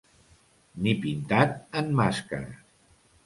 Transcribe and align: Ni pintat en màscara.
Ni 0.85 0.93
pintat 1.03 1.53
en 1.81 1.93
màscara. 1.99 2.49